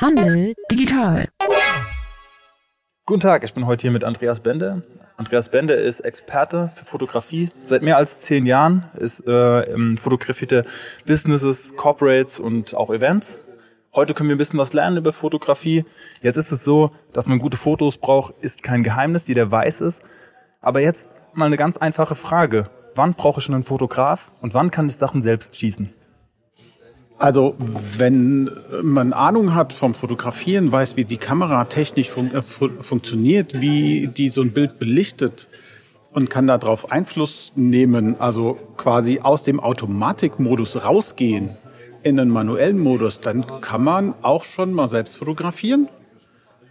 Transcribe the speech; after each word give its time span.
Handel 0.00 0.54
digital. 0.70 1.28
Guten 3.04 3.20
Tag, 3.20 3.44
ich 3.44 3.52
bin 3.52 3.66
heute 3.66 3.82
hier 3.82 3.90
mit 3.90 4.02
Andreas 4.02 4.40
Bende. 4.40 4.82
Andreas 5.18 5.50
Bende 5.50 5.74
ist 5.74 6.00
Experte 6.00 6.70
für 6.74 6.86
Fotografie. 6.86 7.50
Seit 7.64 7.82
mehr 7.82 7.98
als 7.98 8.20
zehn 8.20 8.46
Jahren 8.46 8.88
ist 8.94 9.26
äh, 9.26 9.96
fotografierte 9.96 10.64
Businesses, 11.06 11.76
Corporates 11.76 12.40
und 12.40 12.74
auch 12.74 12.90
Events. 12.90 13.42
Heute 13.94 14.14
können 14.14 14.30
wir 14.30 14.36
ein 14.36 14.38
bisschen 14.38 14.58
was 14.58 14.72
lernen 14.72 14.96
über 14.96 15.12
Fotografie. 15.12 15.84
Jetzt 16.22 16.36
ist 16.36 16.50
es 16.50 16.64
so, 16.64 16.90
dass 17.12 17.26
man 17.26 17.38
gute 17.38 17.58
Fotos 17.58 17.98
braucht, 17.98 18.34
ist 18.40 18.62
kein 18.62 18.82
Geheimnis, 18.82 19.28
jeder 19.28 19.50
weiß 19.50 19.82
es. 19.82 20.00
Aber 20.62 20.80
jetzt 20.80 21.08
mal 21.34 21.44
eine 21.44 21.58
ganz 21.58 21.76
einfache 21.76 22.14
Frage. 22.14 22.70
Wann 22.94 23.12
brauche 23.12 23.40
ich 23.40 23.48
einen 23.50 23.64
Fotograf 23.64 24.32
und 24.40 24.54
wann 24.54 24.70
kann 24.70 24.88
ich 24.88 24.96
Sachen 24.96 25.20
selbst 25.20 25.58
schießen? 25.58 25.92
Also 27.20 27.54
wenn 27.98 28.50
man 28.82 29.12
Ahnung 29.12 29.54
hat 29.54 29.74
vom 29.74 29.92
Fotografieren, 29.92 30.72
weiß, 30.72 30.96
wie 30.96 31.04
die 31.04 31.18
Kamera 31.18 31.66
technisch 31.66 32.08
fun 32.08 32.30
äh, 32.32 32.40
funktioniert, 32.40 33.60
wie 33.60 34.08
die 34.08 34.30
so 34.30 34.40
ein 34.40 34.52
Bild 34.52 34.78
belichtet 34.78 35.46
und 36.14 36.30
kann 36.30 36.46
darauf 36.46 36.90
Einfluss 36.90 37.52
nehmen, 37.56 38.18
also 38.18 38.56
quasi 38.78 39.20
aus 39.20 39.44
dem 39.44 39.60
Automatikmodus 39.60 40.82
rausgehen 40.82 41.50
in 42.02 42.16
den 42.16 42.30
manuellen 42.30 42.78
Modus, 42.78 43.20
dann 43.20 43.44
kann 43.60 43.84
man 43.84 44.14
auch 44.22 44.44
schon 44.44 44.72
mal 44.72 44.88
selbst 44.88 45.18
fotografieren, 45.18 45.90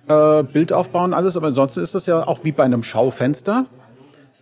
äh, 0.07 0.41
Bild 0.41 0.73
aufbauen, 0.73 1.13
alles. 1.13 1.37
Aber 1.37 1.47
ansonsten 1.47 1.81
ist 1.81 1.93
das 1.93 2.07
ja 2.07 2.25
auch 2.25 2.43
wie 2.43 2.53
bei 2.53 2.63
einem 2.63 2.81
Schaufenster. 2.81 3.67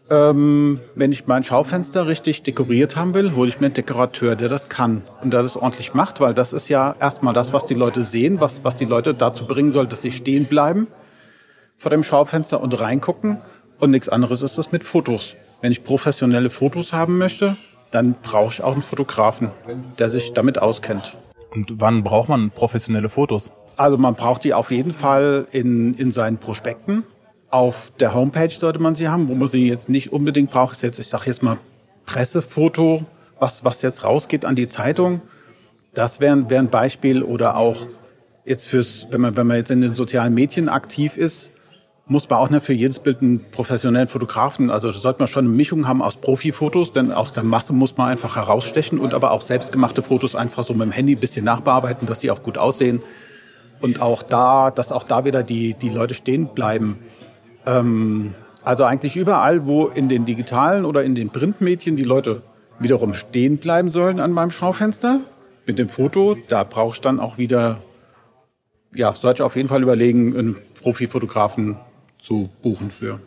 Ähm, 0.10 0.80
wenn 0.96 1.12
ich 1.12 1.28
mein 1.28 1.44
Schaufenster 1.44 2.08
richtig 2.08 2.44
dekoriert 2.44 2.96
haben 2.96 3.14
will, 3.14 3.36
hole 3.36 3.50
ich 3.50 3.60
mir 3.60 3.68
einen 3.68 3.74
Dekorateur, 3.74 4.38
der 4.38 4.48
das 4.48 4.70
kann 4.70 5.02
und 5.22 5.34
der 5.34 5.44
das 5.44 5.58
ordentlich 5.58 5.94
macht, 5.94 6.22
weil 6.22 6.34
das 6.34 6.54
ist 6.54 6.70
ja 6.70 6.96
erstmal 7.00 7.34
das, 7.34 7.52
was 7.52 7.66
die 7.66 7.74
Leute 7.74 8.04
sehen, 8.04 8.40
was, 8.40 8.64
was 8.64 8.78
die 8.78 8.86
Leute 8.86 9.14
dazu 9.14 9.46
bringen 9.46 9.74
soll, 9.74 9.86
dass 9.88 10.02
sie 10.02 10.12
stehen 10.12 10.46
bleiben 10.46 10.88
vor 11.78 11.92
dem 11.92 12.04
Schaufenster 12.04 12.62
und 12.62 12.80
reingucken. 12.80 13.38
Und 13.80 13.92
nichts 13.92 14.10
anderes 14.10 14.42
ist 14.42 14.58
das 14.58 14.72
mit 14.72 14.84
Fotos. 14.84 15.36
Wenn 15.62 15.72
ich 15.72 15.84
professionelle 15.84 16.50
Fotos 16.50 16.94
haben 16.94 17.18
möchte, 17.18 17.58
dann 17.92 18.14
brauche 18.24 18.54
ich 18.54 18.64
auch 18.64 18.74
einen 18.74 18.82
Fotografen, 18.82 19.52
der 20.00 20.10
sich 20.10 20.34
damit 20.34 20.60
auskennt. 20.60 21.16
Und 21.52 21.80
wann 21.80 22.04
braucht 22.04 22.30
man 22.30 22.52
professionelle 22.52 23.10
Fotos? 23.10 23.52
Also 23.76 23.98
man 23.98 24.16
braucht 24.16 24.44
die 24.44 24.54
auf 24.54 24.72
jeden 24.72 24.94
Fall 24.94 25.48
in, 25.52 25.94
in 25.94 26.12
seinen 26.12 26.40
Prospekten 26.40 27.04
auf 27.50 27.92
der 28.00 28.14
Homepage 28.14 28.50
sollte 28.50 28.80
man 28.80 28.96
sie 28.96 29.08
haben. 29.08 29.30
Wo 29.30 29.36
man 29.36 29.48
sie 29.48 29.68
jetzt 29.68 29.90
nicht 29.90 30.12
unbedingt 30.12 30.52
braucht, 30.52 30.74
ist 30.74 30.84
jetzt, 30.84 31.00
ich 31.00 31.08
sage 31.08 31.26
jetzt 31.28 31.44
mal, 31.44 31.58
Pressefoto, 32.06 33.04
was, 33.40 33.64
was 33.64 33.82
jetzt 33.82 34.04
rausgeht 34.04 34.46
an 34.46 34.56
die 34.56 34.70
Zeitung. 34.70 35.22
Das 35.94 36.20
wäre 36.20 36.50
wär 36.50 36.60
ein 36.60 36.70
Beispiel. 36.70 37.24
Oder 37.24 37.58
auch 37.58 37.86
jetzt 38.46 38.68
fürs, 38.68 39.08
wenn 39.12 39.22
man, 39.22 39.36
wenn 39.36 39.48
man 39.48 39.58
jetzt 39.58 39.72
in 39.72 39.82
den 39.82 39.94
sozialen 39.94 40.34
Medien 40.34 40.70
aktiv 40.70 41.18
ist, 41.18 41.52
muss 42.10 42.30
man 42.30 42.40
auch 42.40 42.50
nicht 42.50 42.66
für 42.66 42.74
jedes 42.74 43.00
Bild 43.00 43.22
einen 43.22 43.44
professionellen 43.52 44.08
Fotografen, 44.08 44.70
also 44.70 44.92
sollte 44.92 45.20
man 45.20 45.28
schon 45.28 45.46
eine 45.46 45.54
Mischung 45.54 45.88
haben 45.88 46.02
aus 46.02 46.16
Profifotos, 46.16 46.94
denn 46.94 47.12
aus 47.12 47.34
der 47.34 47.44
Masse 47.44 47.74
muss 47.74 47.98
man 47.98 48.10
einfach 48.10 48.38
herausstechen 48.38 48.98
und 49.00 49.14
aber 49.14 49.32
auch 49.32 49.42
selbstgemachte 49.42 50.04
Fotos 50.04 50.36
einfach 50.36 50.64
so 50.64 50.74
mit 50.74 50.84
dem 50.84 50.92
Handy 50.92 51.16
ein 51.16 51.20
bisschen 51.20 51.44
nachbearbeiten, 51.44 52.08
dass 52.08 52.20
die 52.20 52.32
auch 52.32 52.44
gut 52.44 52.58
aussehen. 52.58 53.02
Und 53.82 54.02
auch 54.02 54.24
da, 54.24 54.72
dass 54.72 54.92
auch 54.92 55.04
da 55.04 55.26
wieder 55.26 55.44
die, 55.44 55.76
die 55.76 55.90
Leute 55.90 56.16
stehen 56.16 56.48
bleiben. 56.48 56.98
Ähm, 57.68 58.34
also 58.64 58.84
eigentlich 58.84 59.16
überall, 59.16 59.66
wo 59.66 59.88
in 59.88 60.10
den 60.10 60.26
digitalen 60.26 60.86
oder 60.86 61.04
in 61.04 61.16
den 61.16 61.30
Printmedien 61.30 61.96
die 61.96 62.04
Leute 62.04 62.42
wiederum 62.80 63.14
stehen 63.14 63.58
bleiben 63.58 63.90
sollen 63.90 64.20
an 64.20 64.32
meinem 64.32 64.52
Schaufenster 64.52 65.22
mit 65.66 65.80
dem 65.80 65.90
Foto, 65.90 66.36
da 66.48 66.64
brauche 66.64 66.96
ich 66.96 67.02
dann 67.02 67.20
auch 67.20 67.38
wieder, 67.38 67.80
ja, 68.94 69.14
sollte 69.14 69.42
ich 69.42 69.46
auf 69.46 69.56
jeden 69.56 69.70
Fall 69.70 69.84
überlegen, 69.84 70.38
einen 70.38 70.56
Profifotografen 70.82 71.78
zu 72.18 72.50
buchen 72.62 72.90
für. 72.90 73.20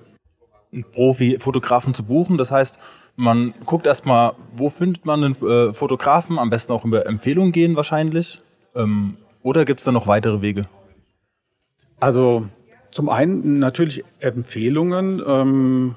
Einen 0.73 0.85
Profifotografen 0.85 1.95
zu 1.95 2.03
buchen, 2.03 2.39
das 2.39 2.51
heißt, 2.51 2.79
man 3.17 3.53
guckt 3.67 3.87
erstmal, 3.87 4.33
wo 4.53 4.69
findet 4.69 5.05
man 5.05 5.25
einen 5.25 5.35
äh, 5.35 5.75
Fotografen, 5.75 6.39
am 6.39 6.49
besten 6.49 6.73
auch 6.73 6.85
über 6.85 7.07
Empfehlungen 7.07 7.53
gehen 7.53 7.77
wahrscheinlich. 7.77 8.41
Ähm, 8.75 9.17
oder 9.43 9.65
gibt 9.65 9.81
es 9.81 9.85
da 9.85 9.93
noch 9.93 10.07
weitere 10.07 10.41
Wege? 10.41 10.67
Also 11.99 12.47
zum 12.91 13.09
einen 13.09 13.59
natürlich 13.59 14.05
Empfehlungen. 14.19 15.23
Ähm, 15.27 15.95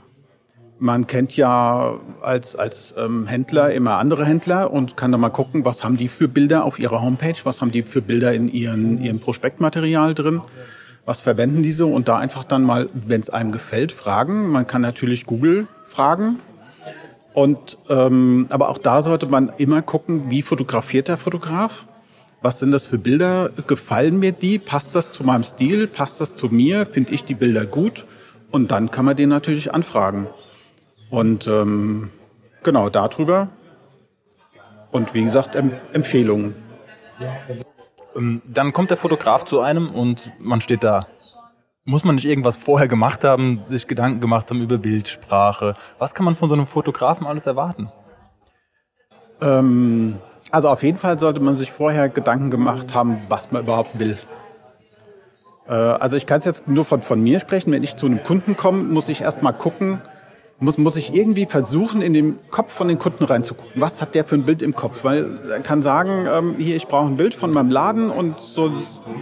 man 0.79 1.07
kennt 1.07 1.37
ja 1.37 1.99
als, 2.21 2.55
als 2.55 2.93
ähm, 2.97 3.27
Händler 3.27 3.71
immer 3.71 3.97
andere 3.97 4.25
Händler 4.25 4.71
und 4.71 4.97
kann 4.97 5.11
da 5.11 5.17
mal 5.17 5.29
gucken, 5.29 5.65
was 5.65 5.83
haben 5.83 5.97
die 5.97 6.09
für 6.09 6.27
Bilder 6.27 6.65
auf 6.65 6.79
ihrer 6.79 7.01
Homepage, 7.01 7.35
was 7.43 7.61
haben 7.61 7.71
die 7.71 7.83
für 7.83 8.01
Bilder 8.01 8.33
in 8.33 8.49
ihren, 8.49 9.01
ihrem 9.01 9.19
Prospektmaterial 9.19 10.13
drin, 10.13 10.41
was 11.05 11.21
verwenden 11.21 11.63
diese 11.63 11.85
und 11.85 12.07
da 12.09 12.17
einfach 12.17 12.43
dann 12.43 12.63
mal, 12.63 12.89
wenn 12.93 13.21
es 13.21 13.29
einem 13.29 13.51
gefällt, 13.51 13.91
fragen. 13.91 14.49
Man 14.49 14.67
kann 14.67 14.81
natürlich 14.81 15.25
Google 15.25 15.67
fragen. 15.85 16.39
Und 17.33 17.77
ähm, 17.89 18.47
aber 18.49 18.69
auch 18.69 18.77
da 18.77 19.01
sollte 19.01 19.25
man 19.27 19.51
immer 19.57 19.81
gucken, 19.81 20.29
wie 20.29 20.41
fotografiert 20.41 21.07
der 21.07 21.17
Fotograf 21.17 21.87
was 22.43 22.59
sind 22.59 22.71
das 22.71 22.87
für 22.87 22.97
Bilder? 22.97 23.49
Gefallen 23.67 24.19
mir 24.19 24.33
die? 24.33 24.59
Passt 24.59 24.95
das 24.95 25.11
zu 25.11 25.23
meinem 25.23 25.43
Stil? 25.43 25.87
Passt 25.87 26.19
das 26.19 26.35
zu 26.35 26.47
mir? 26.49 26.85
Finde 26.85 27.13
ich 27.13 27.23
die 27.23 27.35
Bilder 27.35 27.65
gut? 27.65 28.05
Und 28.51 28.69
dann 28.69 28.91
kann 28.91 29.05
man 29.05 29.15
den 29.15 29.29
natürlich 29.29 29.73
anfragen. 29.73 30.27
Und 31.09 31.47
ähm, 31.47 32.09
genau 32.61 32.89
darüber. 32.89 33.47
Und 34.91 35.13
wie 35.13 35.23
gesagt, 35.23 35.55
em 35.55 35.71
Empfehlungen. 35.93 36.53
Ähm, 38.15 38.41
dann 38.45 38.73
kommt 38.73 38.89
der 38.89 38.97
Fotograf 38.97 39.45
zu 39.45 39.61
einem 39.61 39.89
und 39.89 40.29
man 40.37 40.59
steht 40.59 40.83
da. 40.83 41.07
Muss 41.85 42.03
man 42.03 42.15
nicht 42.15 42.25
irgendwas 42.25 42.57
vorher 42.57 42.87
gemacht 42.89 43.23
haben, 43.23 43.61
sich 43.67 43.87
Gedanken 43.87 44.19
gemacht 44.19 44.49
haben 44.49 44.61
über 44.61 44.77
Bildsprache? 44.77 45.75
Was 45.97 46.13
kann 46.13 46.25
man 46.25 46.35
von 46.35 46.49
so 46.49 46.55
einem 46.55 46.67
Fotografen 46.67 47.25
alles 47.25 47.47
erwarten? 47.47 47.89
Ähm, 49.41 50.17
also 50.53 50.69
auf 50.69 50.83
jeden 50.83 50.99
Fall 50.99 51.17
sollte 51.17 51.39
man 51.39 51.57
sich 51.57 51.71
vorher 51.71 52.09
Gedanken 52.09 52.51
gemacht 52.51 52.93
haben, 52.93 53.17
was 53.27 53.51
man 53.51 53.63
überhaupt 53.63 53.97
will. 53.97 54.15
Äh, 55.67 55.73
also 55.73 56.15
ich 56.15 56.27
kann 56.27 56.37
es 56.37 56.45
jetzt 56.45 56.67
nur 56.67 56.85
von, 56.85 57.01
von 57.01 57.21
mir 57.21 57.39
sprechen. 57.39 57.71
Wenn 57.71 57.81
ich 57.81 57.95
zu 57.95 58.05
einem 58.05 58.21
Kunden 58.21 58.55
komme, 58.55 58.83
muss 58.83 59.09
ich 59.09 59.21
erst 59.21 59.41
mal 59.41 59.51
gucken, 59.51 59.99
muss, 60.59 60.77
muss 60.77 60.95
ich 60.95 61.15
irgendwie 61.15 61.47
versuchen, 61.47 62.03
in 62.03 62.13
den 62.13 62.37
Kopf 62.51 62.71
von 62.71 62.87
den 62.87 62.99
Kunden 62.99 63.23
reinzugucken. 63.23 63.81
Was 63.81 63.99
hat 63.99 64.13
der 64.13 64.25
für 64.25 64.35
ein 64.35 64.43
Bild 64.43 64.61
im 64.61 64.75
Kopf? 64.75 65.03
Weil 65.03 65.39
er 65.49 65.59
kann 65.61 65.81
sagen, 65.81 66.27
ähm, 66.31 66.53
hier, 66.55 66.75
ich 66.75 66.87
brauche 66.87 67.07
ein 67.07 67.17
Bild 67.17 67.33
von 67.33 67.51
meinem 67.51 67.71
Laden 67.71 68.11
und 68.11 68.39
so, 68.39 68.71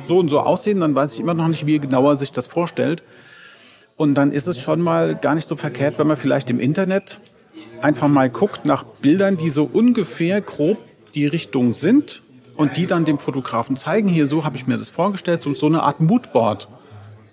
so 0.05 0.17
und 0.17 0.27
so 0.27 0.41
aussehen, 0.41 0.81
dann 0.81 0.95
weiß 0.95 1.13
ich 1.13 1.21
immer 1.21 1.33
noch 1.33 1.47
nicht, 1.47 1.65
wie 1.65 1.79
genauer 1.79 2.17
sich 2.17 2.33
das 2.33 2.47
vorstellt. 2.47 3.03
Und 3.95 4.15
dann 4.15 4.33
ist 4.33 4.47
es 4.47 4.59
schon 4.59 4.81
mal 4.81 5.15
gar 5.15 5.35
nicht 5.35 5.47
so 5.47 5.55
verkehrt, 5.55 5.97
wenn 5.97 6.07
man 6.07 6.17
vielleicht 6.17 6.49
im 6.49 6.59
Internet 6.59 7.19
einfach 7.81 8.09
mal 8.09 8.29
guckt 8.29 8.65
nach 8.65 8.83
Bildern, 8.83 9.37
die 9.37 9.49
so 9.49 9.63
ungefähr 9.71 10.41
grob 10.41 10.77
die 11.11 11.27
Richtung 11.27 11.73
sind 11.73 12.21
und 12.55 12.77
die 12.77 12.85
dann 12.85 13.05
dem 13.05 13.19
Fotografen 13.19 13.75
zeigen, 13.75 14.07
hier 14.07 14.27
so 14.27 14.45
habe 14.45 14.55
ich 14.55 14.67
mir 14.67 14.77
das 14.77 14.89
vorgestellt, 14.89 15.41
so, 15.41 15.65
eine 15.65 15.83
Art 15.83 15.99
Moodboard 15.99 16.69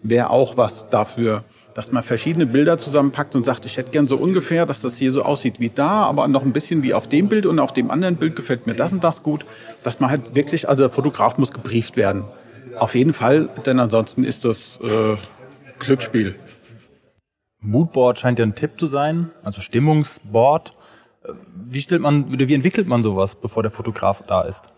wäre 0.02 0.30
auch 0.30 0.56
was 0.56 0.88
dafür, 0.90 1.44
dass 1.74 1.92
man 1.92 2.02
verschiedene 2.02 2.46
Bilder 2.46 2.78
zusammenpackt 2.78 3.34
und 3.36 3.44
sagt, 3.44 3.64
ich 3.64 3.76
hätte 3.76 3.90
gern 3.90 4.06
so 4.06 4.16
ungefähr, 4.16 4.66
dass 4.66 4.80
das 4.80 4.96
hier 4.96 5.12
so 5.12 5.22
aussieht 5.22 5.60
wie 5.60 5.70
da, 5.70 6.04
aber 6.04 6.26
noch 6.28 6.42
ein 6.42 6.52
bisschen 6.52 6.82
wie 6.82 6.94
auf 6.94 7.08
dem 7.08 7.28
Bild 7.28 7.46
und 7.46 7.58
auf 7.58 7.72
dem 7.72 7.90
anderen 7.90 8.16
Bild 8.16 8.36
gefällt 8.36 8.66
mir 8.66 8.74
das 8.74 8.92
und 8.92 9.04
das 9.04 9.22
gut, 9.22 9.44
dass 9.84 10.00
man 10.00 10.10
halt 10.10 10.34
wirklich, 10.34 10.68
also 10.68 10.84
der 10.84 10.90
Fotograf 10.90 11.38
muss 11.38 11.52
gebrieft 11.52 11.96
werden. 11.96 12.24
Auf 12.78 12.94
jeden 12.94 13.12
Fall, 13.12 13.48
denn 13.66 13.80
ansonsten 13.80 14.24
ist 14.24 14.44
das 14.44 14.78
äh, 14.82 15.16
Glücksspiel. 15.78 16.36
Moodboard 17.60 18.18
scheint 18.18 18.38
ja 18.38 18.46
ein 18.46 18.54
Tipp 18.54 18.72
zu 18.78 18.86
sein, 18.86 19.30
also 19.42 19.60
Stimmungsboard. 19.60 20.74
Wie 21.70 21.80
stellt 21.80 22.00
man, 22.00 22.38
wie 22.38 22.54
entwickelt 22.54 22.88
man 22.88 23.02
sowas, 23.02 23.34
bevor 23.34 23.62
der 23.62 23.72
Fotograf 23.72 24.22
da 24.26 24.42
ist? 24.42 24.70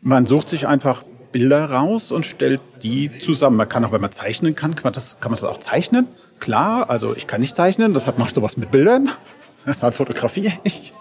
Man 0.00 0.26
sucht 0.26 0.48
sich 0.48 0.66
einfach 0.66 1.04
Bilder 1.32 1.70
raus 1.70 2.12
und 2.12 2.24
stellt 2.24 2.60
die 2.82 3.10
zusammen. 3.18 3.56
Man 3.56 3.68
kann 3.68 3.84
auch, 3.84 3.92
wenn 3.92 4.00
man 4.00 4.12
zeichnen 4.12 4.54
kann, 4.54 4.74
kann 4.74 4.84
man 4.84 4.92
das, 4.92 5.18
kann 5.20 5.32
man 5.32 5.40
das 5.40 5.48
auch 5.48 5.58
zeichnen. 5.58 6.06
Klar, 6.38 6.90
also 6.90 7.14
ich 7.16 7.26
kann 7.26 7.40
nicht 7.40 7.56
zeichnen, 7.56 7.92
deshalb 7.92 8.18
mache 8.18 8.28
ich 8.28 8.34
sowas 8.34 8.56
mit 8.56 8.70
Bildern. 8.70 9.10
Deshalb 9.66 9.94
fotografiere 9.94 10.52
ich. 10.62 10.92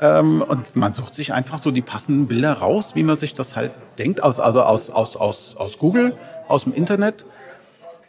Ähm, 0.00 0.40
und 0.40 0.74
man 0.74 0.94
sucht 0.94 1.14
sich 1.14 1.34
einfach 1.34 1.58
so 1.58 1.70
die 1.70 1.82
passenden 1.82 2.26
Bilder 2.26 2.54
raus, 2.54 2.92
wie 2.94 3.02
man 3.02 3.18
sich 3.18 3.34
das 3.34 3.54
halt 3.54 3.70
denkt, 3.98 4.22
also, 4.22 4.40
also 4.40 4.62
aus, 4.62 4.88
aus, 4.88 5.14
aus, 5.14 5.56
aus 5.56 5.76
Google, 5.76 6.16
aus 6.48 6.64
dem 6.64 6.72
Internet 6.72 7.26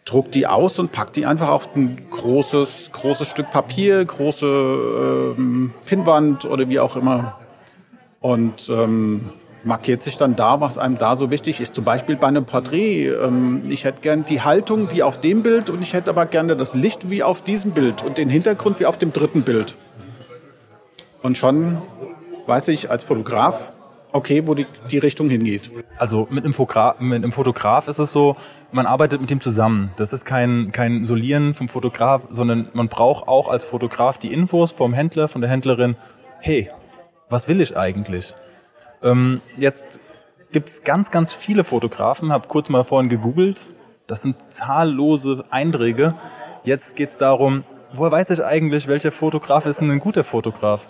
druckt 0.10 0.34
die 0.34 0.48
aus 0.48 0.80
und 0.80 0.92
packt 0.92 1.16
die 1.16 1.26
einfach 1.26 1.50
auf 1.50 1.76
ein 1.76 1.98
großes, 2.10 2.90
großes 2.92 3.30
Stück 3.30 3.52
Papier, 3.52 4.04
große 4.04 5.36
ähm, 5.38 5.72
Pinnwand 5.86 6.46
oder 6.46 6.68
wie 6.68 6.80
auch 6.80 6.96
immer. 6.96 7.38
Und 8.20 8.70
ähm, 8.70 9.30
markiert 9.64 10.02
sich 10.02 10.18
dann 10.18 10.36
da, 10.36 10.62
was 10.62 10.78
einem 10.78 10.98
da 10.98 11.16
so 11.16 11.30
wichtig 11.30 11.62
ist. 11.62 11.76
Zum 11.76 11.84
Beispiel 11.84 12.16
bei 12.16 12.28
einem 12.28 12.46
Porträt. 12.46 13.08
Ähm, 13.08 13.64
ich 13.70 13.86
hätte 13.86 14.02
gern 14.02 14.26
die 14.28 14.42
Haltung 14.42 14.90
wie 14.92 15.04
auf 15.04 15.22
dem 15.22 15.44
Bild 15.44 15.70
und 15.70 15.82
ich 15.82 15.94
hätte 15.94 16.10
aber 16.10 16.26
gerne 16.26 16.56
das 16.56 16.74
Licht 16.74 17.10
wie 17.10 17.22
auf 17.22 17.42
diesem 17.42 17.72
Bild 17.72 18.04
und 18.04 18.18
den 18.18 18.30
Hintergrund 18.30 18.80
wie 18.80 18.88
auf 18.88 18.98
dem 18.98 19.14
dritten 19.14 19.44
Bild. 19.44 19.76
Und 21.22 21.38
schon 21.38 21.78
weiß 22.48 22.70
ich 22.70 22.90
als 22.90 23.04
Fotograf, 23.04 23.79
okay, 24.12 24.48
wo 24.48 24.54
die, 24.54 24.66
die 24.90 24.98
Richtung 24.98 25.30
hingeht. 25.30 25.72
Also 25.98 26.28
mit 26.30 26.44
einem, 26.44 26.54
Fogra 26.54 26.96
mit 27.00 27.24
einem 27.24 27.32
Fotograf 27.32 27.88
ist 27.88 28.00
es 28.00 28.12
so, 28.12 28.36
man 28.72 28.86
arbeitet 28.86 29.22
mit 29.22 29.32
ihm 29.32 29.42
zusammen. 29.42 29.92
Das 29.98 30.14
ist 30.14 30.26
kein, 30.26 30.72
kein 30.72 31.04
Solieren 31.06 31.54
vom 31.54 31.68
Fotograf, 31.68 32.24
sondern 32.30 32.70
man 32.74 32.88
braucht 32.88 33.28
auch 33.28 33.50
als 33.50 33.66
Fotograf 33.66 34.18
die 34.18 34.34
Infos 34.34 34.72
vom 34.72 34.94
Händler, 34.94 35.28
von 35.28 35.42
der 35.42 35.50
Händlerin. 35.50 35.96
Hey, 36.40 36.70
was 37.30 37.48
will 37.48 37.62
ich 37.62 37.78
eigentlich? 37.78 38.34
Ähm, 39.04 39.42
jetzt 39.58 40.00
gibt 40.52 40.70
es 40.70 40.84
ganz, 40.84 41.12
ganz 41.12 41.32
viele 41.32 41.64
Fotografen, 41.64 42.32
habe 42.32 42.48
kurz 42.48 42.70
mal 42.70 42.84
vorhin 42.84 43.10
gegoogelt. 43.10 43.70
Das 44.08 44.24
sind 44.24 44.52
zahllose 44.52 45.46
Einträge. 45.52 46.16
Jetzt 46.64 46.96
geht 46.96 47.12
es 47.12 47.18
darum, 47.18 47.64
woher 47.94 48.12
weiß 48.12 48.32
ich 48.32 48.44
eigentlich, 48.44 48.88
welcher 48.88 49.12
Fotograf 49.12 49.66
ist 49.66 49.80
ein 49.82 50.00
guter 50.00 50.24
Fotograf? 50.24 50.88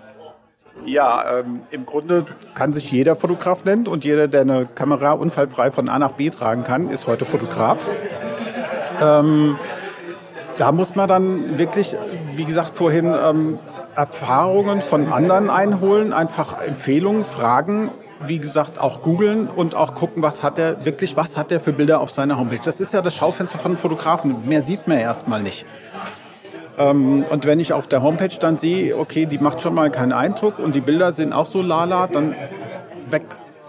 Ja, 0.86 1.40
ähm, 1.40 1.62
im 1.72 1.86
Grunde 1.86 2.26
kann 2.56 2.74
sich 2.74 2.92
jeder 2.92 3.16
Fotograf 3.16 3.64
nennen 3.66 3.88
und 3.88 4.04
jeder, 4.04 4.28
der 4.28 4.42
eine 4.42 4.66
Kamera 4.66 5.12
unfallfrei 5.12 5.72
von 5.72 5.90
A 5.90 6.00
nach 6.00 6.14
B 6.14 6.30
tragen 6.30 6.64
kann, 6.64 6.90
ist 6.90 7.08
heute 7.08 7.26
Fotograf. 7.26 7.90
Ähm, 9.02 9.58
da 10.58 10.72
muss 10.72 10.96
man 10.96 11.08
dann 11.08 11.58
wirklich, 11.58 11.96
wie 12.36 12.46
gesagt 12.46 12.78
vorhin, 12.78 13.14
ähm, 13.14 13.60
Erfahrungen 13.96 14.82
von 14.82 15.12
anderen 15.12 15.50
einholen, 15.50 16.14
einfach 16.14 16.62
Empfehlungen, 16.62 17.24
Fragen, 17.24 17.92
wie 18.26 18.40
gesagt 18.40 18.80
auch 18.80 19.02
googeln 19.02 19.48
und 19.48 19.76
auch 19.76 19.96
gucken, 19.96 20.22
was 20.22 20.44
hat 20.44 20.60
er 20.60 20.86
wirklich, 20.86 21.16
was 21.16 21.38
hat 21.38 21.52
er 21.52 21.60
für 21.60 21.74
Bilder 21.74 22.02
auf 22.02 22.12
seiner 22.12 22.38
Homepage. 22.38 22.60
Das 22.64 22.80
ist 22.80 22.94
ja 22.94 23.02
das 23.02 23.16
Schaufenster 23.16 23.60
von 23.60 23.78
Fotografen. 23.78 24.48
Mehr 24.48 24.64
sieht 24.64 24.88
man 24.88 24.98
erstmal 24.98 25.42
nicht. 25.42 25.66
Ähm, 26.80 27.26
und 27.30 27.46
wenn 27.46 27.60
ich 27.60 27.74
auf 27.74 27.88
der 27.88 28.02
Homepage 28.02 28.36
dann 28.40 28.58
sehe, 28.58 28.98
okay, 28.98 29.26
die 29.26 29.38
macht 29.38 29.62
schon 29.62 29.76
mal 29.76 29.92
keinen 29.92 30.14
Eindruck 30.14 30.60
und 30.60 30.74
die 30.74 30.82
Bilder 30.82 31.12
sind 31.12 31.34
auch 31.34 31.46
so 31.46 31.62
lala, 31.62 32.08
dann 32.08 32.34
weg, 33.10 33.26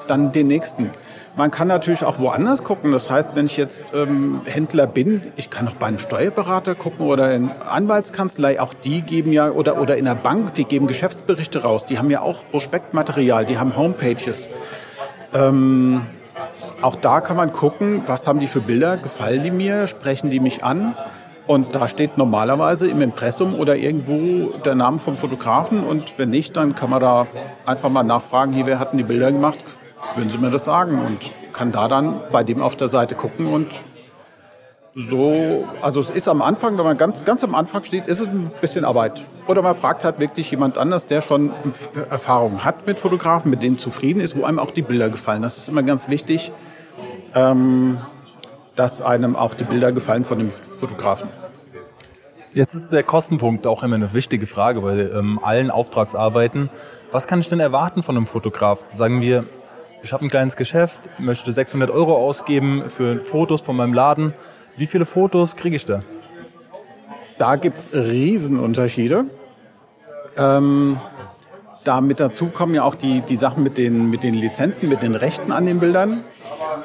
dann 0.07 0.33
den 0.33 0.47
nächsten. 0.47 0.91
Man 1.37 1.51
kann 1.51 1.69
natürlich 1.69 2.05
auch 2.05 2.19
woanders 2.19 2.65
gucken. 2.65 2.93
Das 2.93 3.11
heißt, 3.11 3.35
wenn 3.35 3.47
ich 3.47 3.57
jetzt 3.57 3.93
ähm, 3.95 4.41
Händler 4.45 4.87
bin, 4.87 5.23
ich 5.37 5.49
kann 5.51 5.67
auch 5.69 5.75
bei 5.75 5.87
einem 5.87 5.99
Steuerberater 5.99 6.75
gucken 6.75 7.07
oder 7.07 7.35
in 7.35 7.51
Anwaltskanzlei. 7.51 8.61
Auch 8.61 8.75
die 8.75 9.03
geben 9.03 9.33
ja, 9.33 9.51
oder, 9.51 9.81
oder 9.81 9.97
in 9.97 10.05
der 10.05 10.17
Bank, 10.17 10.55
die 10.55 10.65
geben 10.65 10.87
Geschäftsberichte 10.87 11.63
raus. 11.63 11.85
Die 11.85 11.99
haben 11.99 12.11
ja 12.11 12.23
auch 12.23 12.43
Prospektmaterial, 12.51 13.45
die 13.45 13.59
haben 13.59 13.77
Homepages. 13.77 14.51
Ähm, 15.33 16.03
auch 16.83 16.97
da 16.97 17.21
kann 17.21 17.37
man 17.37 17.53
gucken, 17.53 18.03
was 18.07 18.27
haben 18.27 18.41
die 18.41 18.47
für 18.47 18.61
Bilder, 18.61 18.97
gefallen 18.97 19.45
die 19.45 19.51
mir, 19.51 19.87
sprechen 19.87 20.31
die 20.31 20.41
mich 20.41 20.65
an. 20.65 20.97
Und 21.51 21.75
da 21.75 21.89
steht 21.89 22.17
normalerweise 22.17 22.87
im 22.87 23.01
Impressum 23.01 23.57
oder 23.57 23.75
irgendwo 23.75 24.57
der 24.61 24.77
Name 24.77 25.01
vom 25.01 25.17
Fotografen. 25.17 25.83
Und 25.83 26.17
wenn 26.17 26.31
nicht, 26.31 26.57
dann 26.57 26.77
kann 26.77 26.91
man 26.91 27.01
da 27.01 27.27
einfach 27.67 27.91
mal 27.91 28.05
nachfragen, 28.05 28.53
hier, 28.53 28.67
wer 28.67 28.79
hat 28.79 28.93
denn 28.93 28.99
die 28.99 29.03
Bilder 29.03 29.33
gemacht? 29.33 29.59
Würden 30.15 30.31
Sie 30.31 30.39
mir 30.39 30.51
das 30.51 30.65
sagen? 30.65 31.01
Und 31.05 31.33
kann 31.53 31.73
da 31.73 31.89
dann 31.89 32.21
bei 32.31 32.45
dem 32.45 32.63
auf 32.63 32.77
der 32.77 32.89
Seite 32.89 33.17
gucken 33.17 33.49
und 33.49 33.67
so, 34.95 35.69
also 35.83 36.01
es 36.01 36.11
ist 36.11 36.29
am 36.29 36.41
Anfang, 36.41 36.79
wenn 36.79 36.85
man 36.85 36.97
ganz, 36.97 37.25
ganz 37.25 37.43
am 37.43 37.57
Anfang 37.57 37.83
steht, 37.83 38.07
ist 38.07 38.21
es 38.21 38.29
ein 38.29 38.53
bisschen 38.61 38.85
Arbeit. 38.85 39.21
Oder 39.49 39.63
man 39.63 39.75
fragt 39.75 40.05
halt 40.05 40.21
wirklich 40.21 40.53
jemand 40.53 40.79
anders, 40.79 41.09
der 41.09 41.21
schon 41.21 41.51
Erfahrung 42.11 42.65
hat 42.65 42.87
mit 42.87 43.01
Fotografen, 43.01 43.51
mit 43.51 43.61
denen 43.61 43.77
zufrieden 43.77 44.21
ist, 44.21 44.37
wo 44.37 44.45
einem 44.45 44.61
auch 44.61 44.71
die 44.71 44.83
Bilder 44.83 45.11
gefallen. 45.11 45.43
Das 45.43 45.59
ist 45.59 45.69
immer 45.69 45.83
ganz 45.83 46.09
wichtig, 46.09 46.53
ähm, 47.35 47.99
dass 48.81 49.03
einem 49.03 49.37
auch 49.37 49.53
die 49.53 49.65
Bilder 49.65 49.93
gefallen 49.93 50.25
von 50.25 50.39
dem 50.39 50.51
Fotografen. 50.51 51.29
Jetzt 52.55 52.73
ist 52.73 52.91
der 52.91 53.03
Kostenpunkt 53.03 53.67
auch 53.67 53.83
immer 53.83 53.97
eine 53.97 54.15
wichtige 54.15 54.47
Frage 54.47 54.81
bei 54.81 54.97
ähm, 54.97 55.39
allen 55.43 55.71
Auftragsarbeiten. 55.71 56.71
Was 57.13 57.27
kann 57.27 57.41
ich 57.41 57.49
denn 57.49 57.61
erwarten 57.61 58.03
von 58.03 58.17
einem 58.17 58.27
Fotograf? 58.27 58.87
Sagen 58.95 59.21
wir, 59.21 59.45
ich 60.03 60.15
habe 60.15 60.25
ein 60.25 60.31
kleines 60.31 60.57
Geschäft, 60.57 61.11
möchte 61.19 61.53
600 61.53 61.91
Euro 61.91 62.17
ausgeben 62.17 62.85
für 62.89 63.23
Fotos 63.23 63.61
von 63.61 63.77
meinem 63.77 63.93
Laden. 63.93 64.33
Wie 64.79 64.87
viele 64.87 65.05
Fotos 65.05 65.57
kriege 65.57 65.77
ich 65.77 65.85
da? 65.85 66.03
Da 67.37 67.57
gibt 67.57 67.77
es 67.77 67.93
Riesenunterschiede. 67.93 69.27
Ähm, 70.39 70.97
da 71.85 72.01
mit 72.01 72.19
dazu 72.19 72.47
kommen 72.47 72.75
ja 72.75 72.85
auch 72.85 72.95
die, 72.95 73.21
die 73.21 73.37
Sachen 73.37 73.63
mit 73.63 73.77
den, 73.77 74.09
mit 74.09 74.23
den 74.23 74.33
Lizenzen, 74.33 74.89
mit 74.89 75.03
den 75.03 75.15
Rechten 75.15 75.53
an 75.53 75.67
den 75.67 75.81
Bildern. 75.81 76.25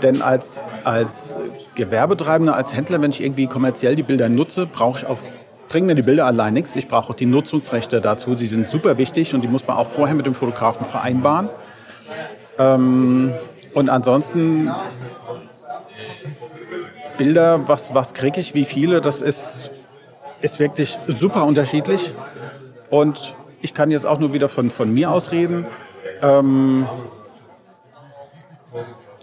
Denn 0.01 0.21
als, 0.21 0.62
als 0.83 1.36
Gewerbetreibender, 1.75 2.56
als 2.56 2.74
Händler, 2.74 3.01
wenn 3.01 3.12
ich 3.12 3.22
irgendwie 3.22 3.48
kommerziell 3.48 3.95
die 3.95 4.04
Bilder 4.04 4.30
nutze, 4.30 4.66
brauche 4.66 5.00
ich 5.00 5.06
auch 5.06 5.18
bringen 5.68 5.88
mir 5.88 5.95
die 5.95 6.04
Bilder 6.04 6.25
allein 6.25 6.54
nichts. 6.54 6.75
Ich 6.75 6.88
brauche 6.88 7.10
auch 7.10 7.16
die 7.16 7.25
Nutzungsrechte 7.25 8.01
dazu. 8.01 8.38
Sie 8.38 8.48
sind 8.48 8.68
super 8.68 8.98
wichtig 8.98 9.33
und 9.33 9.42
die 9.44 9.48
muss 9.48 9.68
man 9.68 9.77
auch 9.77 9.88
vorher 9.88 10.16
mit 10.16 10.25
dem 10.25 10.33
Fotografen 10.33 10.86
vereinbaren. 10.86 11.50
Ähm, 12.57 13.33
und 13.74 13.89
ansonsten 13.89 14.72
Bilder, 17.18 17.68
was, 17.68 17.94
was 17.94 18.13
kriege 18.13 18.39
ich, 18.39 18.54
wie 18.54 18.66
viele, 18.66 19.01
das 19.01 19.22
ist, 19.22 19.72
ist 20.42 20.60
wirklich 20.60 20.98
super 21.07 21.45
unterschiedlich. 21.45 22.13
Und 22.89 23.36
ich 23.62 23.74
kann 23.74 23.92
jetzt 23.92 24.06
auch 24.06 24.19
nur 24.19 24.33
wieder 24.33 24.50
von, 24.50 24.69
von 24.69 24.94
mir 24.94 25.12
aus 25.12 25.31
reden. 25.31 25.66
Ähm, 26.22 26.88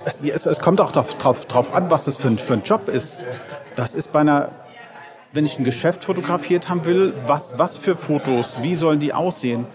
es, 0.05 0.21
es, 0.21 0.47
es, 0.47 0.59
kommt 0.61 0.81
auch 0.81 0.93
drauf 0.93 1.75
an, 1.75 1.91
was 1.91 2.05
das 2.05 2.17
für 2.17 2.29
ein, 2.29 2.39
für 2.39 2.55
ein 2.55 2.63
Job 2.63 2.89
ist. 2.89 3.19
Das 3.77 3.95
ist 3.95 4.13
bei 4.13 4.21
einer, 4.21 4.51
wenn 5.33 5.45
ich 5.45 5.59
ein 5.59 5.65
Geschäft 5.65 6.05
fotografiert 6.05 6.69
haben 6.69 6.85
will, 6.85 7.15
was, 7.27 7.59
was 7.59 7.79
für 7.79 7.97
Fotos, 7.97 8.57
wie 8.61 8.75
sollen 8.75 9.01
die 9.01 9.13
aussehen? 9.13 9.67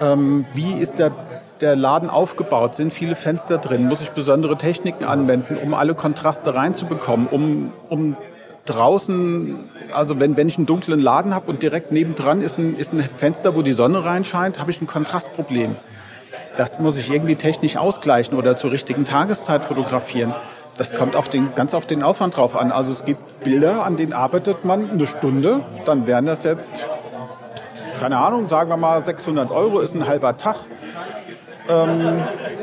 Ähm, 0.00 0.44
wie 0.54 0.74
ist 0.74 0.98
der 0.98 1.12
der 1.60 1.76
Laden 1.76 2.10
aufgebaut? 2.10 2.74
Sind 2.74 2.92
viele 2.92 3.16
Fenster 3.16 3.58
drin? 3.58 3.86
Muss 3.86 4.00
ich 4.00 4.10
besondere 4.10 4.56
Techniken 4.56 5.04
anwenden, 5.04 5.56
um 5.62 5.74
alle 5.74 5.94
Kontraste 5.94 6.54
reinzubekommen? 6.54 7.26
Um, 7.28 7.72
um 7.88 8.16
draußen, 8.64 9.56
also 9.92 10.18
wenn, 10.18 10.36
wenn 10.36 10.48
ich 10.48 10.56
einen 10.56 10.66
dunklen 10.66 11.00
Laden 11.00 11.34
habe 11.34 11.50
und 11.50 11.62
direkt 11.62 11.92
nebendran 11.92 12.42
ist 12.42 12.58
ein, 12.58 12.76
ist 12.76 12.92
ein 12.92 13.00
Fenster, 13.00 13.54
wo 13.54 13.62
die 13.62 13.72
Sonne 13.72 14.04
reinscheint, 14.04 14.58
habe 14.58 14.70
ich 14.70 14.80
ein 14.80 14.86
Kontrastproblem. 14.86 15.76
Das 16.56 16.78
muss 16.78 16.96
ich 16.96 17.10
irgendwie 17.10 17.36
technisch 17.36 17.76
ausgleichen 17.76 18.36
oder 18.36 18.56
zur 18.56 18.72
richtigen 18.72 19.04
Tageszeit 19.04 19.64
fotografieren. 19.64 20.34
Das 20.78 20.94
kommt 20.94 21.16
auf 21.16 21.28
den, 21.28 21.54
ganz 21.54 21.74
auf 21.74 21.86
den 21.86 22.02
Aufwand 22.02 22.36
drauf 22.36 22.56
an. 22.56 22.70
Also 22.72 22.92
es 22.92 23.04
gibt 23.04 23.42
Bilder, 23.42 23.84
an 23.84 23.96
denen 23.96 24.12
arbeitet 24.12 24.64
man 24.64 24.90
eine 24.90 25.06
Stunde, 25.06 25.62
dann 25.84 26.06
wären 26.06 26.26
das 26.26 26.44
jetzt, 26.44 26.70
keine 28.00 28.18
Ahnung, 28.18 28.46
sagen 28.46 28.70
wir 28.70 28.76
mal 28.76 29.02
600 29.02 29.50
Euro 29.50 29.80
ist 29.80 29.94
ein 29.94 30.06
halber 30.06 30.36
Tag 30.36 30.56
ähm, 31.68 32.22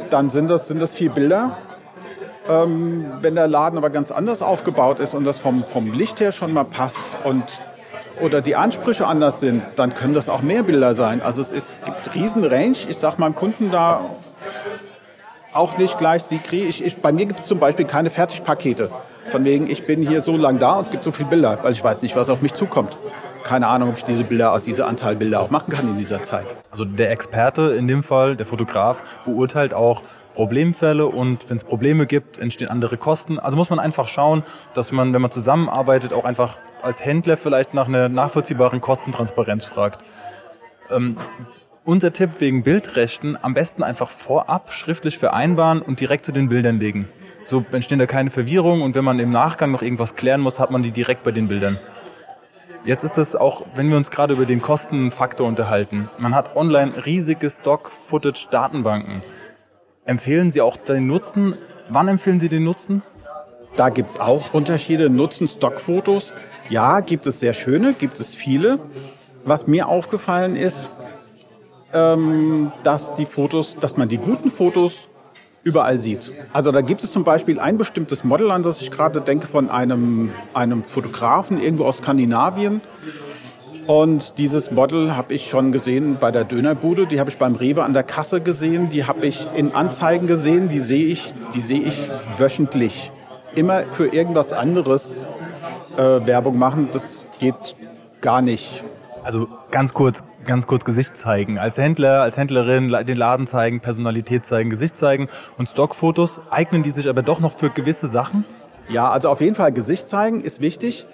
dann 0.10 0.30
sind 0.30 0.50
das, 0.50 0.68
sind 0.68 0.82
das 0.82 0.96
vier 0.96 1.10
Bilder. 1.12 1.58
Ähm, 2.50 3.06
wenn 3.22 3.36
der 3.36 3.48
Laden 3.48 3.78
aber 3.78 3.90
ganz 3.90 4.12
anders 4.12 4.42
aufgebaut 4.42 5.00
ist 5.00 5.14
und 5.14 5.24
das 5.24 5.38
vom, 5.38 5.64
vom 5.64 5.94
Licht 5.94 6.20
her 6.20 6.32
schon 6.32 6.54
mal 6.54 6.66
passt 6.66 7.18
und 7.24 7.44
oder 8.22 8.42
die 8.42 8.56
Ansprüche 8.56 9.08
anders 9.08 9.40
sind, 9.40 9.64
dann 9.76 9.94
können 9.94 10.14
das 10.14 10.30
auch 10.30 10.42
mehr 10.42 10.64
Bilder 10.64 10.94
sein. 10.94 11.22
Also 11.22 11.42
es 11.42 11.52
ist, 11.52 11.78
gibt 11.86 12.16
riesen 12.16 12.44
Range. 12.44 12.78
Ich 12.88 12.98
sage 12.98 13.16
meinem 13.20 13.36
Kunden 13.36 13.72
da 13.72 14.02
auch 15.54 15.78
nicht 15.78 15.98
gleich, 15.98 16.24
sie 16.24 16.40
kriegen, 16.40 16.68
ich, 16.68 16.84
ich, 16.84 16.98
bei 16.98 17.12
mir 17.12 17.26
gibt 17.26 17.42
es 17.42 17.48
zum 17.48 17.60
Beispiel 17.60 17.86
keine 17.86 18.10
Fertigpakete. 18.10 18.90
Von 19.28 19.46
wegen, 19.46 19.70
ich 19.70 19.86
bin 19.86 20.06
hier 20.06 20.22
so 20.22 20.36
lang 20.36 20.60
da 20.60 20.74
und 20.74 20.84
es 20.84 20.92
gibt 20.92 21.04
so 21.04 21.12
viele 21.12 21.30
Bilder, 21.30 21.60
weil 21.62 21.72
ich 21.72 21.84
weiß 21.84 22.02
nicht, 22.02 22.16
was 22.16 22.30
auf 22.30 22.42
mich 22.42 22.54
zukommt 22.54 22.98
keine 23.44 23.68
Ahnung, 23.68 23.90
ob 23.90 23.98
ich 23.98 24.06
diese 24.06 24.24
Bilder, 24.24 24.60
diese 24.66 24.86
Anzahl 24.86 25.16
Bilder 25.16 25.42
auch 25.42 25.50
machen 25.50 25.72
kann 25.72 25.88
in 25.88 25.98
dieser 25.98 26.24
Zeit. 26.24 26.56
Also 26.72 26.86
der 26.86 27.12
Experte 27.12 27.74
in 27.78 27.88
dem 27.88 28.04
Fall, 28.04 28.36
der 28.36 28.46
Fotograf, 28.46 29.22
beurteilt 29.26 29.74
auch 29.74 30.02
Problemfälle 30.34 31.06
und 31.06 31.50
wenn 31.50 31.58
es 31.58 31.64
Probleme 31.64 32.08
gibt, 32.08 32.40
entstehen 32.40 32.70
andere 32.70 32.98
Kosten. 32.98 33.38
Also 33.38 33.56
muss 33.58 33.70
man 33.70 33.80
einfach 33.80 34.08
schauen, 34.08 34.44
dass 34.74 34.92
man, 34.92 35.14
wenn 35.14 35.22
man 35.22 35.30
zusammenarbeitet, 35.30 36.14
auch 36.14 36.26
einfach 36.26 36.58
als 36.84 37.04
Händler 37.04 37.38
vielleicht 37.38 37.74
nach 37.74 37.88
einer 37.88 38.10
nachvollziehbaren 38.10 38.82
Kostentransparenz 38.82 39.66
fragt. 39.66 40.04
Ähm, 40.90 41.18
unser 41.86 42.14
Tipp 42.14 42.32
wegen 42.40 42.64
Bildrechten, 42.64 43.38
am 43.42 43.54
besten 43.54 43.84
einfach 43.84 44.10
vorab 44.10 44.72
schriftlich 44.72 45.18
vereinbaren 45.18 45.82
und 45.82 46.00
direkt 46.00 46.26
zu 46.26 46.32
den 46.32 46.48
Bildern 46.48 46.80
legen. 46.80 47.10
So 47.44 47.66
entstehen 47.72 48.00
da 48.00 48.06
keine 48.06 48.30
Verwirrungen 48.30 48.82
und 48.82 48.96
wenn 48.96 49.04
man 49.04 49.20
im 49.20 49.32
Nachgang 49.32 49.72
noch 49.72 49.82
irgendwas 49.82 50.16
klären 50.16 50.42
muss, 50.42 50.60
hat 50.60 50.72
man 50.72 50.84
die 50.84 50.92
direkt 50.92 51.24
bei 51.24 51.32
den 51.32 51.48
Bildern. 51.48 51.80
Jetzt 52.86 53.04
ist 53.04 53.18
es 53.18 53.36
auch, 53.36 53.66
wenn 53.76 53.90
wir 53.90 53.98
uns 53.98 54.12
gerade 54.12 54.34
über 54.34 54.46
den 54.46 54.62
Kostenfaktor 54.62 55.48
unterhalten. 55.48 56.10
Man 56.18 56.36
hat 56.36 56.56
online 56.56 57.06
riesige 57.06 57.50
Stock-Footage-Datenbanken. 57.50 59.24
Empfehlen 60.06 60.52
Sie 60.52 60.60
auch 60.62 60.76
den 60.76 61.08
Nutzen? 61.08 61.56
Wann 61.88 62.10
empfehlen 62.10 62.42
Sie 62.42 62.50
den 62.50 62.66
Nutzen? 62.66 63.04
Da 63.76 63.90
gibt 63.90 64.10
es 64.10 64.20
auch 64.20 64.54
Unterschiede. 64.54 65.10
Nutzen 65.10 65.48
Stockfotos? 65.48 66.34
Ja, 66.70 67.02
gibt 67.02 67.28
es 67.28 67.40
sehr 67.40 67.54
schöne, 67.54 67.94
gibt 67.94 68.20
es 68.20 68.34
viele. 68.34 68.80
Was 69.46 69.68
mir 69.68 69.88
aufgefallen 69.88 70.56
ist, 70.56 70.90
ähm, 71.94 72.72
dass 72.84 73.14
die 73.16 73.26
Fotos, 73.26 73.76
dass 73.80 73.98
man 73.98 74.08
die 74.08 74.18
guten 74.18 74.50
Fotos 74.50 75.10
überall 75.64 76.00
sieht. 76.00 76.32
Also 76.52 76.72
da 76.72 76.82
gibt 76.82 77.04
es 77.04 77.12
zum 77.12 77.24
Beispiel 77.24 77.60
ein 77.60 77.78
bestimmtes 77.78 78.24
Model, 78.24 78.52
an 78.52 78.64
das 78.64 78.82
ich 78.82 78.92
gerade 78.92 79.22
denke, 79.22 79.48
von 79.48 79.70
einem, 79.70 80.32
einem 80.54 80.84
Fotografen 80.84 81.62
irgendwo 81.62 81.86
aus 81.86 81.98
Skandinavien. 81.98 82.82
Und 83.88 84.38
dieses 84.38 84.72
Model 84.72 85.16
habe 85.16 85.34
ich 85.34 85.50
schon 85.50 85.74
gesehen 85.74 86.18
bei 86.20 86.32
der 86.32 86.46
Dönerbude, 86.46 87.06
die 87.06 87.20
habe 87.20 87.30
ich 87.30 87.38
beim 87.38 87.56
Rewe 87.56 87.84
an 87.84 87.94
der 87.94 88.04
Kasse 88.04 88.40
gesehen, 88.40 88.90
die 88.90 89.06
habe 89.06 89.26
ich 89.26 89.46
in 89.56 89.76
Anzeigen 89.76 90.26
gesehen, 90.26 90.70
die 90.70 90.80
sehe 90.80 91.06
ich, 91.06 91.34
die 91.54 91.60
sehe 91.60 91.82
ich 91.82 92.10
wöchentlich. 92.38 93.12
Immer 93.56 93.84
für 93.92 94.08
irgendwas 94.08 94.54
anderes 94.54 95.28
äh, 95.98 96.26
Werbung 96.26 96.58
machen, 96.58 96.90
das 96.92 97.26
geht 97.40 97.76
gar 98.22 98.42
nicht. 98.42 98.84
Also 99.24 99.48
ganz 99.72 99.94
kurz, 99.94 100.24
ganz 100.46 100.68
kurz 100.68 100.86
Gesicht 100.86 101.16
zeigen. 101.18 101.58
Als 101.58 101.78
Händler, 101.78 102.22
als 102.22 102.38
Händlerin 102.38 102.90
den 103.06 103.18
Laden 103.18 103.48
zeigen, 103.48 103.80
Personalität 103.80 104.46
zeigen, 104.46 104.70
Gesicht 104.70 104.98
zeigen 104.98 105.30
und 105.58 105.70
Stockfotos 105.70 106.42
eignen 106.50 106.84
die 106.84 106.90
sich 106.90 107.08
aber 107.08 107.22
doch 107.22 107.40
noch 107.40 107.52
für 107.52 107.70
gewisse 107.70 108.08
Sachen? 108.08 108.46
Ja, 108.90 109.10
also 109.10 109.30
auf 109.30 109.40
jeden 109.42 109.56
Fall 109.56 109.72
Gesicht 109.72 110.08
zeigen 110.08 110.42
ist 110.42 110.62
wichtig. 110.62 111.06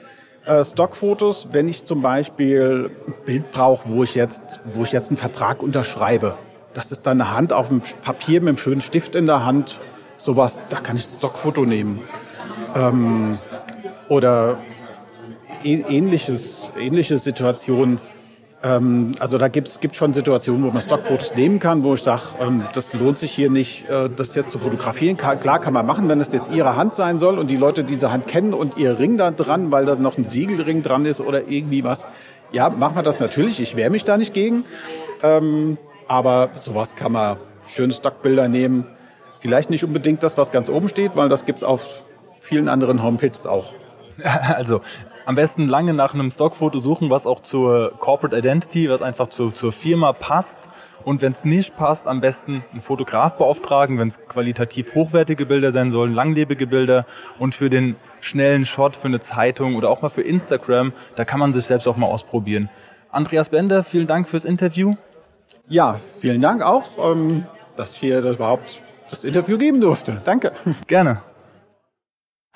Äh, 0.46 0.64
Stockfotos, 0.64 1.50
wenn 1.52 1.68
ich 1.68 1.86
zum 1.86 2.02
Beispiel 2.02 2.90
ein 3.08 3.26
Bild 3.26 3.52
brauche, 3.52 3.90
wo 3.90 4.04
ich 4.04 4.16
jetzt, 4.16 4.60
wo 4.74 4.84
ich 4.84 4.92
jetzt 4.92 5.10
einen 5.10 5.18
Vertrag 5.18 5.62
unterschreibe, 5.62 6.38
das 6.74 6.92
ist 6.92 7.06
dann 7.06 7.22
eine 7.22 7.36
Hand 7.36 7.54
auf 7.54 7.68
dem 7.68 7.82
Papier 8.02 8.40
mit 8.40 8.50
einem 8.50 8.58
schönen 8.58 8.82
Stift 8.82 9.16
in 9.16 9.26
der 9.26 9.46
Hand, 9.46 9.80
sowas, 10.18 10.62
da 10.70 10.78
kann 10.78 10.96
ich 10.96 11.06
ein 11.06 11.18
Stockfoto 11.18 11.66
nehmen. 11.66 12.02
Ähm, 12.76 13.38
oder 14.10 14.60
ähnliches, 15.64 16.72
ähnliche 16.78 17.18
Situationen. 17.18 18.00
Ähm, 18.62 19.14
also 19.20 19.38
da 19.38 19.48
gibt 19.48 19.68
es 19.68 19.80
schon 19.96 20.14
Situationen, 20.14 20.64
wo 20.64 20.72
man 20.72 20.82
Stockfotos 20.82 21.36
nehmen 21.36 21.60
kann, 21.60 21.84
wo 21.84 21.94
ich 21.94 22.02
sage, 22.02 22.22
ähm, 22.42 22.64
das 22.74 22.94
lohnt 22.94 23.18
sich 23.18 23.32
hier 23.32 23.50
nicht, 23.50 23.90
äh, 23.90 24.10
das 24.10 24.36
jetzt 24.36 24.52
zu 24.52 24.60
fotografieren. 24.60 25.16
Klar 25.16 25.62
kann 25.62 25.74
man 25.74 25.86
machen, 25.86 26.10
wenn 26.10 26.20
es 26.20 26.34
jetzt 26.34 26.52
Ihre 26.52 26.76
Hand 26.76 26.94
sein 26.94 27.20
soll 27.20 27.40
und 27.40 27.48
die 27.48 27.56
Leute 27.56 27.84
diese 27.84 28.12
Hand 28.12 28.28
kennen 28.28 28.54
und 28.54 28.78
Ihr 28.78 29.00
Ring 29.00 29.18
da 29.18 29.32
dran, 29.32 29.72
weil 29.72 29.86
da 29.86 29.96
noch 29.96 30.18
ein 30.18 30.26
Siegelring 30.26 30.82
dran 30.82 31.06
ist 31.06 31.22
oder 31.22 31.48
irgendwie 31.48 31.84
was. 31.84 32.06
Ja, 32.52 32.70
machen 32.70 32.96
wir 32.96 33.04
das 33.04 33.20
natürlich. 33.20 33.62
Ich 33.62 33.76
wehre 33.76 33.92
mich 33.92 34.04
da 34.04 34.18
nicht 34.18 34.34
gegen. 34.34 34.66
Ähm, 35.24 35.78
aber 36.08 36.50
sowas 36.58 36.96
kann 36.96 37.12
man 37.12 37.38
schöne 37.68 37.94
Stockbilder 37.94 38.48
nehmen. 38.48 38.88
Vielleicht 39.40 39.70
nicht 39.70 39.84
unbedingt 39.84 40.24
das, 40.24 40.38
was 40.38 40.52
ganz 40.52 40.68
oben 40.68 40.90
steht, 40.90 41.16
weil 41.16 41.30
das 41.30 41.46
gibt 41.46 41.60
es 41.60 41.64
auf 41.64 41.88
vielen 42.40 42.68
anderen 42.68 43.04
Homepages 43.04 43.46
auch. 43.46 43.74
Also 44.56 44.82
am 45.26 45.36
besten 45.36 45.68
lange 45.68 45.94
nach 45.94 46.14
einem 46.14 46.32
Stockfoto 46.32 46.80
suchen, 46.80 47.10
was 47.10 47.28
auch 47.28 47.40
zur 47.42 47.94
Corporate 48.00 48.38
Identity, 48.38 48.90
was 48.90 49.02
einfach 49.02 49.28
zur, 49.28 49.54
zur 49.54 49.72
Firma 49.72 50.14
passt. 50.14 50.58
Und 51.04 51.22
wenn 51.22 51.32
es 51.32 51.46
nicht 51.46 51.76
passt, 51.78 52.08
am 52.08 52.20
besten 52.20 52.64
einen 52.72 52.82
Fotograf 52.82 53.36
beauftragen, 53.38 54.00
wenn 54.00 54.08
es 54.08 54.20
qualitativ 54.28 54.96
hochwertige 54.96 55.46
Bilder 55.46 55.72
sein 55.72 55.92
sollen, 55.92 56.14
langlebige 56.14 56.68
Bilder. 56.68 57.06
Und 57.38 57.56
für 57.56 57.70
den 57.70 57.96
schnellen 58.22 58.66
Shot 58.66 58.96
für 58.96 59.08
eine 59.08 59.20
Zeitung 59.20 59.76
oder 59.76 59.90
auch 59.90 60.02
mal 60.02 60.10
für 60.10 60.24
Instagram, 60.24 60.94
da 61.16 61.26
kann 61.26 61.40
man 61.40 61.54
sich 61.54 61.66
selbst 61.66 61.88
auch 61.88 61.96
mal 61.96 62.08
ausprobieren. 62.08 62.70
Andreas 63.12 63.50
Bender, 63.50 63.84
vielen 63.84 64.08
Dank 64.08 64.28
fürs 64.28 64.46
Interview. 64.46 64.96
Ja, 65.68 66.00
vielen 66.20 66.42
Dank 66.42 66.64
auch, 66.64 66.84
ähm, 67.12 67.46
dass 67.76 67.94
ich 67.94 68.00
hier 68.00 68.22
überhaupt 68.22 68.82
das 69.10 69.24
Interview 69.24 69.58
geben 69.58 69.82
durfte. 69.82 70.22
Danke. 70.24 70.52
Gerne. 70.88 71.22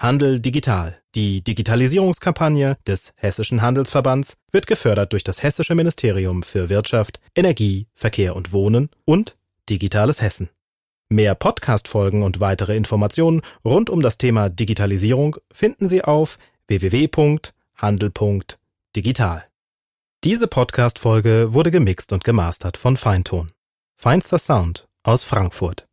Handel 0.04 0.40
digital. 0.42 1.00
Die 1.16 1.42
Digitalisierungskampagne 1.46 2.76
des 2.86 3.14
Hessischen 3.16 3.62
Handelsverbands 3.62 4.36
wird 4.52 4.68
gefördert 4.68 5.14
durch 5.14 5.24
das 5.24 5.44
Hessische 5.44 5.76
Ministerium 5.76 6.44
für 6.44 6.68
Wirtschaft, 6.68 7.22
Energie, 7.34 7.88
Verkehr 7.96 8.36
und 8.36 8.52
Wohnen 8.52 8.90
und 9.06 9.38
Digitales 9.70 10.22
Hessen. 10.22 10.50
Mehr 11.08 11.36
Podcast-Folgen 11.36 12.22
und 12.22 12.42
weitere 12.42 12.76
Informationen 12.76 13.44
rund 13.64 13.90
um 13.90 14.02
das 14.02 14.18
Thema 14.18 14.50
Digitalisierung 14.50 15.38
finden 15.54 15.88
Sie 15.88 16.04
auf 16.04 16.38
www.handel.digital. 16.68 19.46
Diese 20.26 20.48
Podcast-Folge 20.50 21.54
wurde 21.54 21.72
gemixt 21.72 22.12
und 22.12 22.26
gemastert 22.26 22.76
von 22.76 22.98
Feinton. 22.98 23.54
Feinster 23.96 24.38
Sound 24.38 24.86
aus 25.04 25.24
Frankfurt. 25.24 25.88